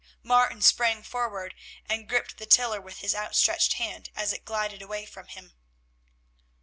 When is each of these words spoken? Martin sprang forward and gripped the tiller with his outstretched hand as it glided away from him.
Martin 0.23 0.63
sprang 0.63 1.03
forward 1.03 1.53
and 1.87 2.09
gripped 2.09 2.37
the 2.37 2.47
tiller 2.47 2.81
with 2.81 3.01
his 3.01 3.13
outstretched 3.13 3.73
hand 3.73 4.09
as 4.15 4.33
it 4.33 4.43
glided 4.45 4.81
away 4.81 5.05
from 5.05 5.27
him. 5.27 5.53